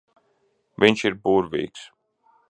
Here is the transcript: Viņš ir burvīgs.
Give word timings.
Viņš 0.83 1.03
ir 1.09 1.17
burvīgs. 1.27 1.83